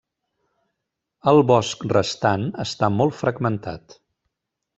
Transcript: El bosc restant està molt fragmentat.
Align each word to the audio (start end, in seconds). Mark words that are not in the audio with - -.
El 1.31 1.41
bosc 1.51 1.85
restant 1.91 2.47
està 2.65 2.91
molt 2.97 3.19
fragmentat. 3.19 3.99